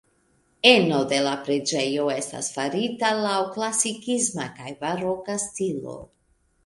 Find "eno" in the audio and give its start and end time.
0.67-1.01